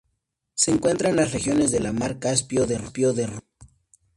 [0.55, 3.43] Se encuentra en las regiones de la Mar Caspio de Rusia.